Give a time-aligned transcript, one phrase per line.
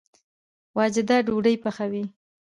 [0.77, 2.03] واجده ډوډۍ پخوي